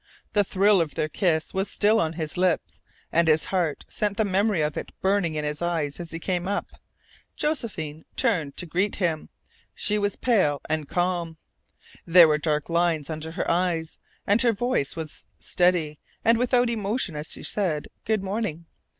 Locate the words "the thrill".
0.33-0.81